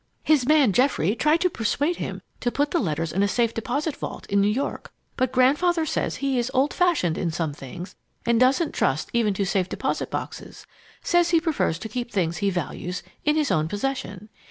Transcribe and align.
"His 0.23 0.47
man 0.47 0.73
Geoffrey 0.73 1.13
tried 1.15 1.41
to 1.41 1.49
persuade 1.51 1.97
him 1.97 2.23
to 2.39 2.51
put 2.51 2.71
the 2.71 2.79
letters 2.79 3.11
in 3.13 3.21
a 3.21 3.27
safe 3.27 3.53
deposit 3.53 3.95
vault 3.95 4.25
in 4.31 4.41
New 4.41 4.47
York, 4.49 4.91
but 5.15 5.31
Grandfather 5.31 5.85
says 5.85 6.15
he 6.15 6.39
is 6.39 6.49
old 6.55 6.73
fashioned 6.73 7.19
in 7.19 7.29
some 7.29 7.53
things 7.53 7.95
and 8.25 8.39
doesn't 8.39 8.71
trust 8.73 9.11
even 9.13 9.35
to 9.35 9.45
safe 9.45 9.69
deposit 9.69 10.09
boxes 10.09 10.65
says 11.03 11.29
he 11.29 11.39
prefers 11.39 11.77
to 11.77 11.87
keep 11.87 12.09
things 12.09 12.37
he 12.37 12.49
values 12.49 13.03
in 13.25 13.35
his 13.35 13.51
own 13.51 13.67
possession. 13.67 14.29